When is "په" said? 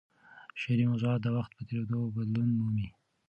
1.55-1.61